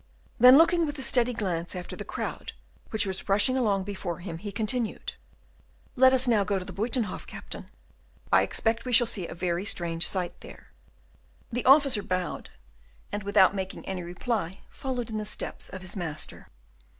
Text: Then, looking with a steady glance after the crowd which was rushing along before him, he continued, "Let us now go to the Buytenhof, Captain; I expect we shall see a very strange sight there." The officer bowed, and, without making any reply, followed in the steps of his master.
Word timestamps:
Then, 0.39 0.57
looking 0.57 0.87
with 0.87 0.97
a 0.97 1.03
steady 1.03 1.31
glance 1.31 1.75
after 1.75 1.95
the 1.95 2.03
crowd 2.03 2.53
which 2.89 3.05
was 3.05 3.29
rushing 3.29 3.55
along 3.55 3.83
before 3.83 4.17
him, 4.17 4.39
he 4.39 4.51
continued, 4.51 5.13
"Let 5.95 6.11
us 6.11 6.27
now 6.27 6.43
go 6.43 6.57
to 6.57 6.65
the 6.65 6.73
Buytenhof, 6.73 7.27
Captain; 7.27 7.69
I 8.33 8.41
expect 8.41 8.83
we 8.83 8.93
shall 8.93 9.05
see 9.05 9.27
a 9.27 9.35
very 9.35 9.63
strange 9.63 10.07
sight 10.07 10.33
there." 10.41 10.71
The 11.51 11.65
officer 11.65 12.01
bowed, 12.01 12.49
and, 13.11 13.21
without 13.21 13.53
making 13.53 13.85
any 13.85 14.01
reply, 14.01 14.61
followed 14.71 15.11
in 15.11 15.19
the 15.19 15.23
steps 15.23 15.69
of 15.69 15.83
his 15.83 15.95
master. 15.95 16.47